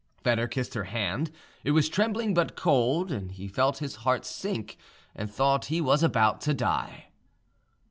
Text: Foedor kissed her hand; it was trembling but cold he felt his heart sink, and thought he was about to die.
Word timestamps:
Foedor 0.25 0.47
kissed 0.49 0.73
her 0.73 0.85
hand; 0.85 1.29
it 1.63 1.73
was 1.73 1.87
trembling 1.87 2.33
but 2.33 2.55
cold 2.55 3.11
he 3.33 3.47
felt 3.47 3.77
his 3.77 3.97
heart 3.97 4.25
sink, 4.25 4.77
and 5.15 5.29
thought 5.29 5.65
he 5.65 5.79
was 5.79 6.01
about 6.01 6.41
to 6.41 6.55
die. 6.55 7.09